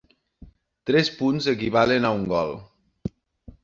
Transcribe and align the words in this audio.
Tres 0.91 1.13
punts 1.21 1.51
equivalen 1.53 2.11
a 2.11 2.15
un 2.19 2.29
gol. 2.37 2.61